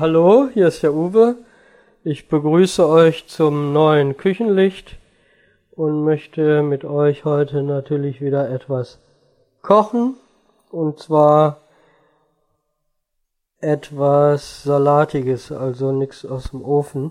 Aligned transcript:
Hallo, 0.00 0.48
hier 0.54 0.68
ist 0.68 0.84
der 0.84 0.94
Uwe. 0.94 1.34
Ich 2.04 2.28
begrüße 2.28 2.88
euch 2.88 3.26
zum 3.26 3.72
neuen 3.72 4.16
Küchenlicht 4.16 4.96
und 5.72 6.04
möchte 6.04 6.62
mit 6.62 6.84
euch 6.84 7.24
heute 7.24 7.64
natürlich 7.64 8.20
wieder 8.20 8.48
etwas 8.48 9.00
kochen. 9.60 10.14
Und 10.70 11.00
zwar 11.00 11.62
etwas 13.60 14.62
Salatiges, 14.62 15.50
also 15.50 15.90
nichts 15.90 16.24
aus 16.24 16.50
dem 16.52 16.64
Ofen. 16.64 17.10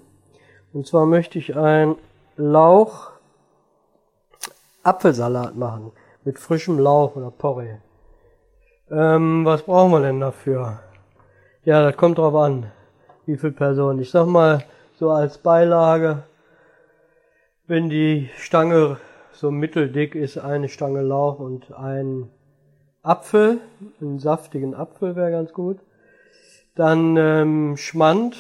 Und 0.71 0.87
zwar 0.87 1.05
möchte 1.05 1.39
ich 1.39 1.57
ein 1.57 1.97
Lauch 2.37 3.11
Apfelsalat 4.83 5.57
machen 5.57 5.91
mit 6.23 6.39
frischem 6.39 6.79
Lauch 6.79 7.17
oder 7.17 7.31
Porree. 7.31 7.79
Ähm, 8.89 9.43
was 9.43 9.63
brauchen 9.63 9.91
wir 9.91 9.99
denn 9.99 10.21
dafür? 10.21 10.79
Ja, 11.65 11.83
das 11.83 11.97
kommt 11.97 12.17
drauf 12.17 12.33
an, 12.33 12.71
wie 13.27 13.37
viele 13.37 13.51
Personen. 13.51 13.99
Ich 13.99 14.09
sag 14.09 14.25
mal, 14.25 14.63
so 14.95 15.11
als 15.11 15.37
Beilage, 15.37 16.23
wenn 17.67 17.89
die 17.89 18.29
Stange 18.37 18.97
so 19.33 19.51
mitteldick 19.51 20.15
ist, 20.15 20.37
eine 20.37 20.69
Stange 20.69 21.01
Lauch 21.01 21.39
und 21.39 21.71
ein 21.73 22.29
Apfel, 23.03 23.59
einen 24.01 24.19
saftigen 24.19 24.73
Apfel 24.73 25.15
wäre 25.15 25.31
ganz 25.31 25.53
gut. 25.53 25.79
Dann 26.75 27.15
ähm, 27.17 27.77
Schmand, 27.77 28.37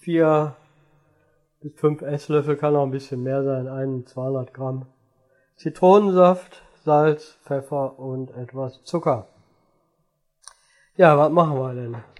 vier 0.00 0.56
bis 1.60 1.72
fünf 1.74 2.02
Esslöffel, 2.02 2.56
kann 2.56 2.76
auch 2.76 2.84
ein 2.84 2.90
bisschen 2.90 3.22
mehr 3.22 3.44
sein, 3.44 3.68
einen 3.68 4.06
200 4.06 4.52
Gramm. 4.52 4.86
Zitronensaft, 5.56 6.62
Salz, 6.84 7.38
Pfeffer 7.44 7.98
und 7.98 8.30
etwas 8.36 8.82
Zucker. 8.82 9.28
Ja, 10.96 11.16
was 11.16 11.30
machen 11.30 11.56
wir 11.56 11.74
denn? 11.74 12.11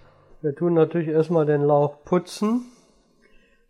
Wir 0.43 0.53
tun 0.53 0.73
natürlich 0.73 1.07
erstmal 1.07 1.45
den 1.45 1.63
Lauch 1.63 2.03
putzen. 2.03 2.65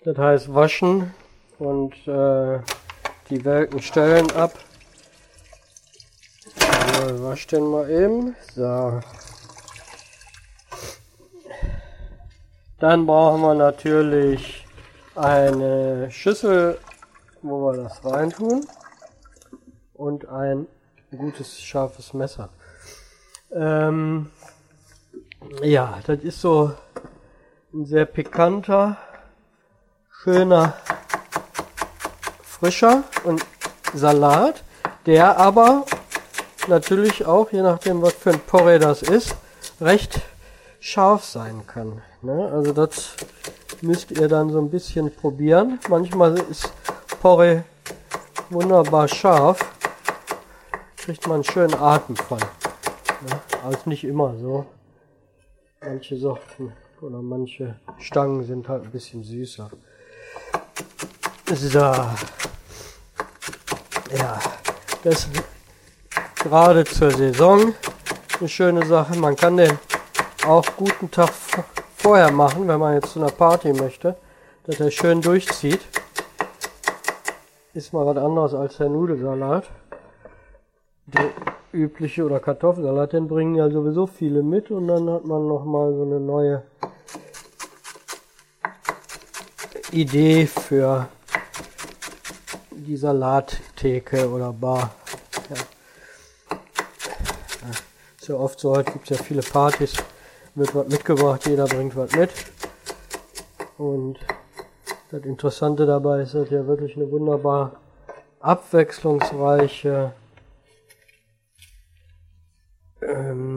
Das 0.04 0.18
heißt 0.18 0.56
waschen 0.56 1.14
und 1.60 1.94
äh, 2.08 2.62
die 3.30 3.46
welken 3.46 3.80
Stellen 3.80 4.32
ab. 4.32 4.54
So, 6.58 7.26
wasch 7.26 7.46
den 7.46 7.68
mal 7.68 7.88
eben. 7.88 8.36
So. 8.56 9.02
Dann 12.80 13.06
brauchen 13.06 13.42
wir 13.42 13.54
natürlich 13.54 14.66
eine 15.14 16.10
Schüssel, 16.10 16.80
wo 17.44 17.68
wir 17.68 17.84
das 17.84 18.04
reintun. 18.04 18.66
Und 19.94 20.28
ein 20.28 20.66
gutes, 21.16 21.62
scharfes 21.62 22.16
Messer. 22.16 22.50
Ähm, 23.52 24.32
ja, 25.62 26.00
das 26.06 26.20
ist 26.20 26.42
so 26.42 26.72
ein 27.74 27.86
sehr 27.86 28.06
pikanter, 28.06 28.98
schöner, 30.10 30.74
frischer 32.44 33.04
und 33.24 33.46
Salat, 33.94 34.64
der 35.06 35.38
aber 35.38 35.86
natürlich 36.68 37.26
auch, 37.26 37.52
je 37.52 37.62
nachdem 37.62 38.02
was 38.02 38.14
für 38.14 38.32
ein 38.32 38.40
Porree 38.40 38.80
das 38.80 39.02
ist, 39.02 39.36
recht 39.82 40.22
scharf 40.80 41.26
sein 41.26 41.64
kann. 41.68 42.02
Ne? 42.22 42.50
Also 42.54 42.72
das 42.74 43.16
müsst 43.82 44.12
ihr 44.12 44.28
dann 44.28 44.50
so 44.50 44.60
ein 44.60 44.70
bisschen 44.70 45.14
probieren. 45.14 45.80
Manchmal 45.90 46.38
ist 46.40 46.72
Porree 47.22 47.62
wunderbar 48.50 49.08
scharf, 49.08 49.60
kriegt 50.98 51.28
man 51.28 51.36
einen 51.36 51.44
schönen 51.44 51.76
Atem 51.76 52.16
von. 52.16 52.40
Ne? 52.40 53.40
Also 53.66 53.80
nicht 53.86 54.04
immer 54.04 54.36
so. 54.38 54.66
Manche 55.86 56.16
Sorten 56.16 56.72
oder 57.02 57.22
manche 57.22 57.76
Stangen 58.00 58.44
sind 58.46 58.70
halt 58.70 58.84
ein 58.84 58.92
bisschen 58.92 59.24
süßer. 59.24 59.70
So. 61.54 61.80
Ja, 61.80 62.16
das 65.04 65.26
ist 65.26 65.30
gerade 66.36 66.86
zur 66.86 67.12
Saison 67.12 67.74
eine 68.40 68.50
schöne 68.50 68.86
Sache. 68.86 69.18
Man 69.18 69.36
kann 69.36 69.58
den 69.58 69.78
auch 70.48 70.66
guten 70.78 71.12
Tag 71.12 71.32
vorher 71.98 72.32
machen, 72.32 72.68
wenn 72.68 72.80
man 72.80 72.96
jetzt 72.96 73.12
zu 73.12 73.20
einer 73.20 73.32
Party 73.32 73.74
möchte, 73.74 74.16
dass 74.64 74.80
er 74.80 74.90
schön 74.90 75.22
durchzieht. 75.22 75.82
Ist 77.74 77.92
mal 77.92 78.06
was 78.06 78.18
anderes 78.18 78.54
als 78.54 78.78
der 78.78 78.88
Nudelsalat. 78.88 79.70
Der 81.08 81.30
übliche 81.74 82.24
oder 82.24 82.40
Kartoffelsalat, 82.40 83.14
den 83.14 83.28
bringen 83.28 83.56
ja 83.56 83.70
sowieso 83.70 84.08
viele 84.08 84.44
mit 84.44 84.72
und 84.72 84.88
dann 84.88 85.10
hat 85.10 85.26
man 85.26 85.48
noch 85.48 85.66
mal 85.66 85.94
so 85.94 86.04
eine 86.04 86.20
neue 86.20 86.64
Idee 89.92 90.46
für 90.46 91.08
die 92.72 92.98
Salattheke 92.98 94.30
oder 94.30 94.54
Bar. 94.54 94.94
Ja. 95.50 95.56
Ja 98.28 98.36
oft 98.36 98.60
so, 98.60 98.76
heute 98.76 98.92
gibt 98.92 99.12
es 99.12 99.18
ja 99.18 99.24
viele 99.24 99.42
Partys, 99.42 99.96
wird 100.56 100.74
was 100.74 100.88
mitgebracht, 100.88 101.46
jeder 101.46 101.66
bringt 101.66 101.96
was 101.96 102.12
mit. 102.14 102.32
Und 103.78 104.20
das 105.12 105.24
Interessante 105.24 105.86
dabei 105.86 106.22
ist, 106.22 106.34
dass 106.34 106.50
ja 106.50 106.66
wirklich 106.66 106.96
eine 106.96 107.12
wunderbar 107.12 107.74
abwechslungsreiche 108.40 110.14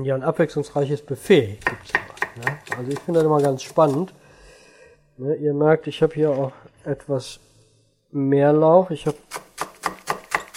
ja, 0.06 0.14
ein 0.14 0.22
abwechslungsreiches 0.22 1.02
Buffet 1.02 1.58
gibt's 1.64 1.90
immer, 1.92 2.44
ne? 2.44 2.58
Also 2.76 2.92
ich 2.92 2.98
finde 3.00 3.18
das 3.18 3.26
immer 3.26 3.42
ganz 3.42 3.62
spannend. 3.64 4.14
Ne? 5.16 5.34
Ihr 5.34 5.52
merkt, 5.52 5.88
ich 5.88 6.00
habe 6.00 6.14
hier 6.14 6.30
auch 6.30 6.52
etwas 6.84 7.40
mehr 8.12 8.52
Lauch. 8.52 8.90
Ich 8.92 9.06
habe 9.06 9.16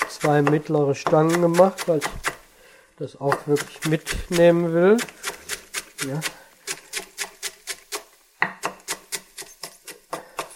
zwei 0.08 0.44
mittlere 0.44 0.94
Stangen 0.94 1.42
gemacht, 1.42 1.88
weil 1.88 1.98
ich 1.98 2.06
das 2.98 3.20
auch 3.20 3.36
wirklich 3.48 3.86
mitnehmen 3.88 4.72
will. 4.72 4.98
Ja. 6.08 6.20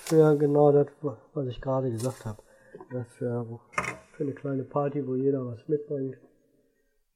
Für 0.06 0.38
genau 0.38 0.72
das, 0.72 0.88
was 1.34 1.48
ich 1.48 1.60
gerade 1.60 1.90
gesagt 1.90 2.25
habe. 2.25 2.44
Für 3.18 3.60
eine 4.20 4.34
kleine 4.34 4.64
Party, 4.64 5.08
wo 5.08 5.16
jeder 5.16 5.44
was 5.48 5.68
mitbringt. 5.68 6.18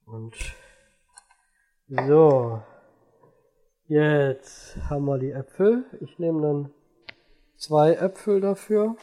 Und 0.08 0.34
so, 1.90 2.62
jetzt 3.88 4.76
haben 4.90 5.06
wir 5.06 5.18
die 5.18 5.32
Äpfel. 5.32 5.86
Ich 6.02 6.20
nehme 6.20 6.42
dann 6.42 6.74
zwei 7.56 7.94
Äpfel 7.94 8.42
dafür. 8.42 8.98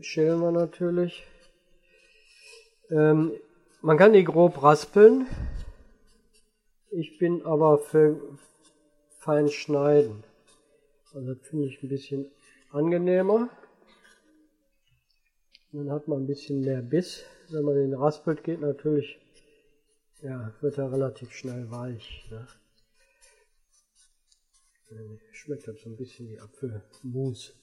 Schälen 0.00 0.40
wir 0.40 0.50
natürlich. 0.50 1.26
Ähm, 2.90 3.32
man 3.80 3.96
kann 3.96 4.12
die 4.12 4.24
grob 4.24 4.62
raspeln. 4.62 5.26
Ich 6.90 7.18
bin 7.18 7.42
aber 7.46 7.78
für 7.78 8.20
fein 9.20 9.48
schneiden. 9.48 10.22
Also 11.14 11.34
finde 11.36 11.68
ich 11.68 11.82
ein 11.82 11.88
bisschen 11.88 12.30
angenehmer. 12.70 13.48
Dann 15.72 15.90
hat 15.90 16.08
man 16.08 16.24
ein 16.24 16.26
bisschen 16.26 16.60
mehr 16.60 16.82
Biss. 16.82 17.24
Wenn 17.48 17.64
man 17.64 17.76
den 17.76 17.94
raspelt, 17.94 18.44
geht 18.44 18.60
natürlich 18.60 19.18
ja, 20.22 20.52
wird 20.60 20.78
er 20.78 20.92
relativ 20.92 21.32
schnell 21.32 21.70
weich. 21.70 22.28
Ne? 22.30 22.46
Schmeckt 25.32 25.66
halt 25.66 25.80
so 25.80 25.88
ein 25.88 25.96
bisschen 25.96 26.28
wie 26.28 26.40
Apfelmus. 26.40 27.54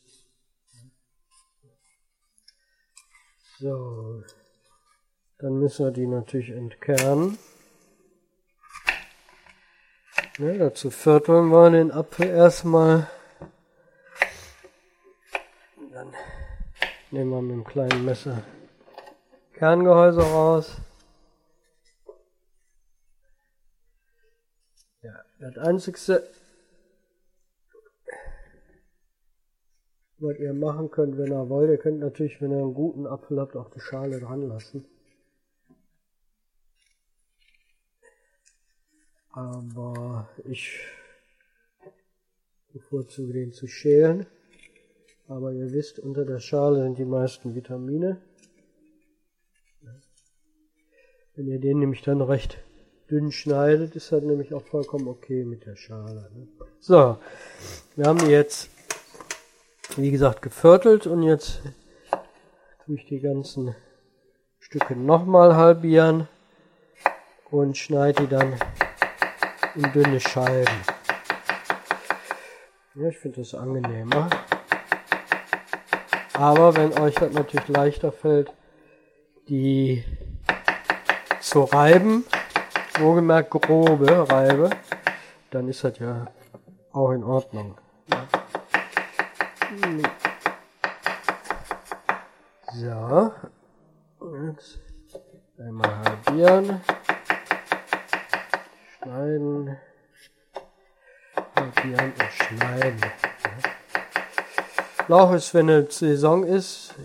So, 3.60 4.24
dann 5.38 5.60
müssen 5.60 5.86
wir 5.86 5.92
die 5.92 6.08
natürlich 6.08 6.50
entkernen. 6.50 7.38
Ne, 10.38 10.58
dazu 10.58 10.90
vierteln 10.90 11.50
wir 11.50 11.70
den 11.70 11.92
Apfel 11.92 12.28
erstmal. 12.28 13.08
Dann 15.92 16.14
nehmen 17.12 17.32
wir 17.32 17.42
mit 17.42 17.54
einem 17.54 17.64
kleinen 17.64 18.06
Messer 18.06 18.44
Kerngehäuse 19.54 20.22
raus. 20.22 20.78
Das 25.42 25.58
Einzige, 25.58 25.98
was 30.20 30.38
ihr 30.38 30.54
machen 30.54 30.92
könnt, 30.92 31.18
wenn 31.18 31.32
ihr 31.32 31.50
wollt, 31.50 31.72
ihr 31.72 31.80
könnt 31.80 32.00
natürlich, 32.00 32.40
wenn 32.42 32.52
ihr 32.52 32.58
einen 32.58 32.76
guten 32.76 33.08
Apfel 33.08 33.40
habt, 33.40 33.56
auch 33.56 33.72
die 33.72 33.80
Schale 33.80 34.20
dran 34.20 34.48
lassen. 34.48 34.86
Aber 39.32 40.30
ich 40.46 40.80
bevorzuge 42.72 43.34
den 43.34 43.52
zu 43.52 43.66
schälen. 43.66 44.28
Aber 45.28 45.54
ihr 45.54 45.72
wisst, 45.72 45.98
unter 45.98 46.24
der 46.24 46.40
Schale 46.40 46.84
sind 46.84 47.00
die 47.00 47.06
meisten 47.06 47.56
Vitamine. 47.56 48.22
Wenn 51.34 51.48
ihr 51.48 51.60
den 51.60 51.80
nämlich 51.80 52.04
dann 52.04 52.22
recht 52.22 52.64
dünn 53.12 53.32
schneidet, 53.32 53.96
ist 53.96 54.12
das 54.12 54.24
nämlich 54.24 54.54
auch 54.54 54.64
vollkommen 54.64 55.08
okay 55.08 55.44
mit 55.44 55.66
der 55.66 55.76
Schale. 55.76 56.32
Ne? 56.34 56.48
So, 56.80 57.18
wir 57.96 58.06
haben 58.06 58.20
die 58.20 58.32
jetzt, 58.32 58.70
wie 59.98 60.12
gesagt, 60.12 60.42
geviertelt 60.42 61.08
und 61.08 61.24
jetzt 61.24 61.62
tue 62.86 62.96
ich 62.96 63.06
die 63.06 63.20
ganzen 63.20 63.76
Stücke 64.60 64.96
nochmal 64.96 65.56
halbieren 65.58 66.30
und 67.50 67.78
schneide 67.78 68.24
die 68.24 68.30
dann 68.30 68.56
in 69.76 69.92
dünne 69.92 70.20
Scheiben. 70.22 70.82
Ja, 72.96 73.10
ich 73.10 73.18
finde 73.18 73.42
das 73.42 73.54
angenehmer. 73.54 74.30
Aber 76.34 76.76
wenn 76.76 76.98
euch 76.98 77.16
das 77.16 77.34
natürlich 77.34 77.68
leichter 77.68 78.12
fällt, 78.12 78.54
die 79.50 80.04
zu 81.42 81.64
reiben, 81.64 82.26
wohlgemerkt 83.00 83.52
grobe 83.52 84.30
Reibe, 84.30 84.70
dann 85.50 85.68
ist 85.68 85.84
das 85.84 85.98
ja 86.00 86.28
auch 86.92 87.12
in 87.12 87.24
Ordnung. 87.24 87.76
So, 92.74 93.32
jetzt 94.48 94.80
einmal 95.58 95.98
halbieren, 96.00 96.82
schneiden, 98.98 99.78
halbieren 101.56 102.14
und 102.14 102.32
schneiden. 102.32 103.02
Lauch 105.08 105.34
ist, 105.34 105.54
wenn 105.54 105.70
es 105.70 106.00
Saison 106.00 106.44
ist, 106.44 106.96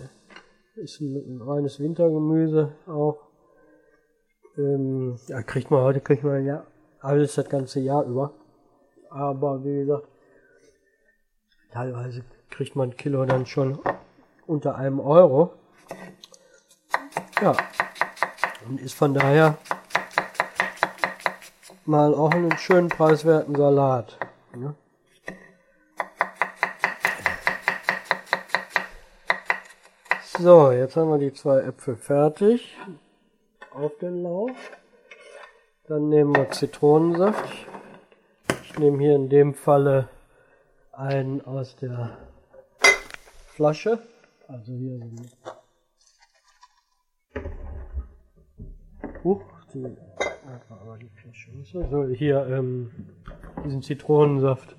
ist 0.75 1.01
ein, 1.01 1.15
ein 1.15 1.41
reines 1.41 1.79
Wintergemüse 1.79 2.73
auch. 2.87 3.26
Ähm, 4.57 5.19
ja, 5.27 5.43
kriegt 5.43 5.69
man 5.69 5.81
heute, 5.81 6.01
kriegt 6.01 6.23
man 6.23 6.43
ja 6.43 6.65
alles 6.99 7.35
das 7.35 7.47
ganze 7.47 7.79
Jahr 7.79 8.03
über. 8.05 8.33
Aber 9.09 9.63
wie 9.63 9.85
gesagt, 9.85 10.07
teilweise 11.71 12.23
kriegt 12.49 12.75
man 12.75 12.95
Kilo 12.95 13.25
dann 13.25 13.45
schon 13.45 13.79
unter 14.47 14.75
einem 14.75 14.99
Euro. 14.99 15.53
Ja, 17.41 17.55
und 18.67 18.81
ist 18.81 18.95
von 18.95 19.13
daher 19.13 19.57
mal 21.85 22.15
auch 22.15 22.31
einen 22.31 22.57
schönen 22.57 22.89
preiswerten 22.89 23.55
Salat. 23.55 24.17
Ne? 24.55 24.73
So, 30.39 30.71
jetzt 30.71 30.95
haben 30.95 31.09
wir 31.09 31.19
die 31.19 31.33
zwei 31.33 31.59
Äpfel 31.59 31.95
fertig 31.95 32.75
auf 33.77 33.97
den 33.99 34.23
Lauf. 34.23 34.51
Dann 35.87 36.09
nehmen 36.09 36.35
wir 36.35 36.49
Zitronensaft. 36.49 37.67
Ich 38.63 38.77
nehme 38.79 38.99
hier 38.99 39.15
in 39.15 39.29
dem 39.29 39.53
Falle 39.53 40.09
einen 40.91 41.41
aus 41.41 41.75
der 41.75 42.17
Flasche. 43.53 43.99
Also 44.47 44.73
hier 44.73 44.97
sind 44.97 45.37
Huch, 49.23 49.43
die, 49.73 49.85
aber 50.69 50.97
die 50.97 51.09
Flasche. 51.09 51.51
So, 51.89 52.07
hier 52.07 52.47
ähm, 52.47 52.91
diesen 53.63 53.81
Zitronensaft 53.81 54.75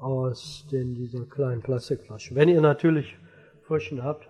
aus 0.00 0.66
den, 0.72 0.94
dieser 0.94 1.26
kleinen 1.26 1.62
Plastikflasche. 1.62 2.34
Wenn 2.34 2.48
ihr 2.48 2.60
natürlich 2.60 3.18
frischen 3.62 4.02
habt, 4.02 4.28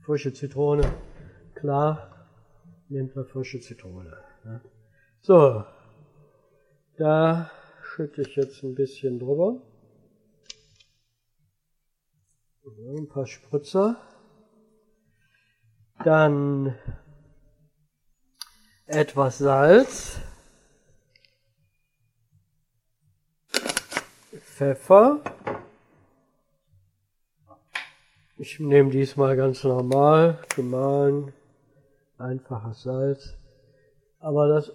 frische 0.00 0.32
Zitrone, 0.32 0.82
klar, 1.66 2.28
nehmt 2.88 3.16
ihr 3.16 3.24
frische 3.24 3.58
Zitrone. 3.58 4.16
Ja. 4.44 4.60
So, 5.20 5.64
da 6.96 7.50
schütte 7.82 8.22
ich 8.22 8.36
jetzt 8.36 8.62
ein 8.62 8.76
bisschen 8.76 9.18
drüber. 9.18 9.60
ein 12.96 13.08
paar 13.08 13.26
Spritzer. 13.26 13.96
Dann 16.04 16.78
etwas 18.86 19.38
Salz. 19.38 20.20
Pfeffer. 24.38 25.20
Ich 28.38 28.60
nehme 28.60 28.90
diesmal 28.90 29.36
ganz 29.36 29.64
normal, 29.64 30.38
gemahlen, 30.54 31.32
einfaches 32.18 32.82
Salz. 32.82 33.34
Aber 34.18 34.48
das 34.48 34.72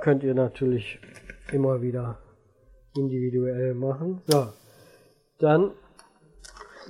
könnt 0.00 0.22
ihr 0.22 0.34
natürlich 0.34 1.00
immer 1.52 1.82
wieder 1.82 2.18
individuell 2.96 3.74
machen. 3.74 4.22
So, 4.26 4.52
dann 5.38 5.72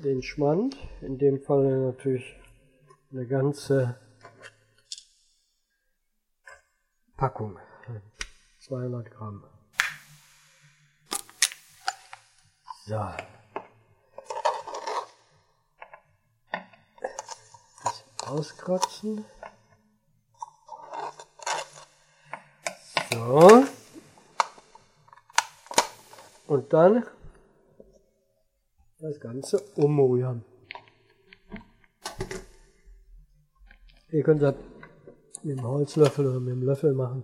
den 0.03 0.23
Schmand, 0.23 0.77
in 1.01 1.19
dem 1.19 1.41
Fall 1.41 1.79
natürlich 1.81 2.37
eine 3.13 3.27
ganze 3.27 3.97
Packung, 7.17 7.59
200 8.61 9.11
Gramm. 9.11 9.45
So. 12.87 13.01
auskratzen. 18.27 19.25
So. 23.15 23.65
Und 26.47 26.73
dann 26.73 27.05
das 28.99 29.21
Ganze 29.21 29.63
umrühren. 29.77 30.45
Ihr 34.11 34.23
könnt 34.23 34.43
das 34.43 34.55
mit 35.43 35.59
dem 35.59 35.67
Holzlöffel 35.67 36.27
oder 36.27 36.41
mit 36.41 36.55
dem 36.55 36.63
Löffel 36.63 36.93
machen. 36.93 37.23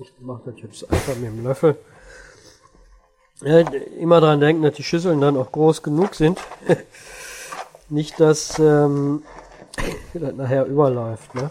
Ich 0.00 0.12
mache 0.20 0.50
das 0.50 0.60
jetzt 0.60 0.90
einfach 0.90 1.16
mit 1.16 1.26
dem 1.26 1.44
Löffel. 1.44 1.76
Ja, 3.42 3.58
immer 3.60 4.20
daran 4.20 4.40
denken, 4.40 4.62
dass 4.62 4.74
die 4.74 4.82
Schüsseln 4.82 5.20
dann 5.20 5.36
auch 5.36 5.52
groß 5.52 5.82
genug 5.82 6.14
sind. 6.14 6.40
Nicht, 7.88 8.18
dass 8.18 8.58
ähm, 8.58 9.22
das 10.12 10.34
nachher 10.34 10.66
überläuft. 10.66 11.34
Ne? 11.34 11.48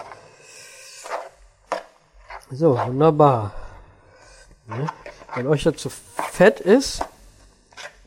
So, 2.50 2.78
wunderbar. 2.78 3.54
Ne? 4.68 4.88
Wenn 5.36 5.48
euch 5.48 5.64
das 5.64 5.76
zu 5.76 5.90
fett 5.90 6.62
ist, 6.62 7.04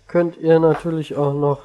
könnt 0.07 0.39
ihr 0.39 0.59
natürlich 0.59 1.15
auch 1.15 1.35
noch 1.35 1.61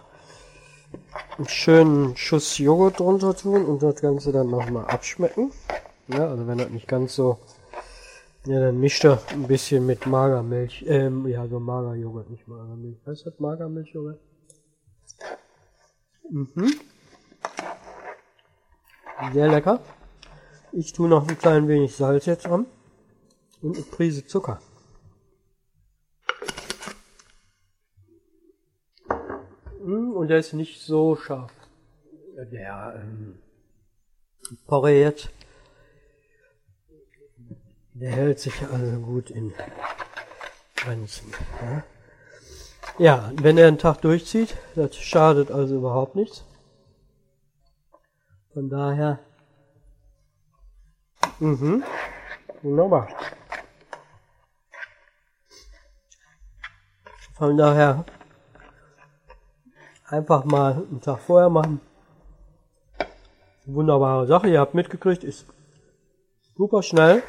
einen 1.38 1.48
schönen 1.48 2.18
Schuss 2.18 2.58
Joghurt 2.58 3.00
drunter 3.00 3.36
tun 3.36 3.66
und 3.66 3.82
das 3.82 4.02
Ganze 4.02 4.34
dann 4.34 4.50
nochmal 4.50 4.86
abschmecken. 4.88 5.52
Ja, 6.10 6.28
also 6.28 6.48
wenn 6.48 6.58
das 6.58 6.70
nicht 6.70 6.88
ganz 6.88 7.16
so, 7.16 7.40
ja, 8.46 8.60
dann 8.60 8.80
mischt 8.80 9.06
er 9.06 9.22
ein 9.30 9.48
bisschen 9.48 9.86
mit 9.86 10.06
Magermilch, 10.06 10.84
ähm, 10.86 11.26
ja, 11.28 11.48
so 11.48 11.62
Magerjoghurt, 11.62 12.30
nicht 12.30 12.46
Magermilch. 12.48 12.98
Ist 13.06 13.26
das 13.26 13.40
Magermilchjoghurt? 13.40 14.20
Mhm. 16.30 16.74
Sehr 19.34 19.48
lecker. 19.48 19.80
Ich 20.78 20.92
tue 20.92 21.08
noch 21.08 21.26
ein 21.26 21.38
klein 21.38 21.70
wenig 21.70 21.96
Salz 21.96 22.26
jetzt 22.26 22.48
dran 22.48 22.66
und 23.62 23.78
eine 23.78 23.86
Prise 23.86 24.28
Zucker. 24.28 24.60
Hm, 29.80 30.12
und 30.12 30.28
der 30.28 30.40
ist 30.40 30.52
nicht 30.52 30.82
so 30.82 31.16
scharf. 31.16 31.54
Der 32.52 33.02
ähm, 33.02 33.40
Porree 34.68 35.02
jetzt, 35.02 35.30
der 37.94 38.12
hält 38.12 38.40
sich 38.42 38.62
also 38.70 39.00
gut 39.00 39.30
in 39.30 39.54
Grenzen. 40.76 41.32
Ja? 41.62 41.84
ja, 42.98 43.32
wenn 43.42 43.58
er 43.58 43.70
einen 43.70 43.78
Tag 43.78 44.02
durchzieht, 44.02 44.58
das 44.76 44.98
schadet 44.98 45.52
also 45.52 45.78
überhaupt 45.78 46.18
nichts. 46.18 46.44
Von 48.52 48.70
daher, 48.70 49.20
mhm, 51.40 51.84
wunderbar. 52.62 53.08
Von 57.36 57.58
daher 57.58 58.06
einfach 60.08 60.46
mal 60.46 60.74
einen 60.74 61.02
Tag 61.02 61.20
vorher 61.20 61.50
machen. 61.50 61.82
Wunderbare 63.66 64.28
Sache, 64.28 64.48
ihr 64.48 64.60
habt 64.60 64.74
mitgekriegt, 64.74 65.24
ist 65.24 65.46
super 66.56 66.84
schnell. 66.84 67.24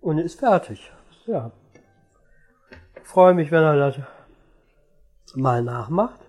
Und 0.00 0.18
ist 0.18 0.40
fertig. 0.40 0.90
Ja. 1.26 1.52
Freue 3.04 3.34
mich, 3.34 3.50
wenn 3.52 3.62
er 3.62 3.76
das 3.76 3.96
mal 5.34 5.62
nachmacht. 5.62 6.21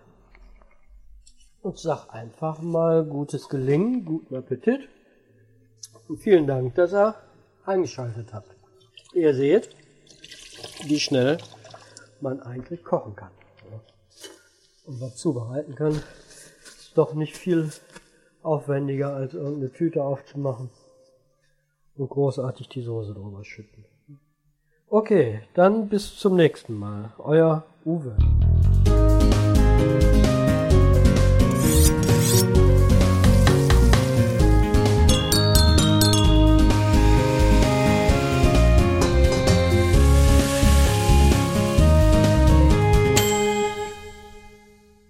Und 1.63 1.79
sag 1.79 2.13
einfach 2.13 2.61
mal 2.61 3.03
gutes 3.03 3.49
Gelingen, 3.49 4.05
guten 4.05 4.35
Appetit. 4.35 4.81
Und 6.07 6.17
vielen 6.19 6.45
Dank, 6.45 6.75
dass 6.75 6.93
ihr 6.93 7.15
eingeschaltet 7.65 8.33
habt. 8.33 8.53
Ihr 9.13 9.33
seht, 9.33 9.69
wie 10.83 10.99
schnell 10.99 11.37
man 12.19 12.41
eigentlich 12.41 12.83
kochen 12.83 13.15
kann. 13.15 13.31
Und 14.85 14.99
was 14.99 15.15
zubereiten 15.15 15.75
kann, 15.75 15.93
ist 15.93 16.91
doch 16.95 17.13
nicht 17.13 17.37
viel 17.37 17.71
aufwendiger 18.41 19.15
als 19.15 19.33
irgendeine 19.33 19.71
Tüte 19.71 20.03
aufzumachen 20.03 20.69
und 21.95 22.09
großartig 22.09 22.67
die 22.67 22.81
Soße 22.81 23.13
drüber 23.13 23.45
schütten. 23.45 23.85
Okay, 24.89 25.41
dann 25.53 25.87
bis 25.87 26.17
zum 26.17 26.35
nächsten 26.35 26.77
Mal. 26.77 27.13
Euer 27.17 27.63
Uwe. 27.85 28.17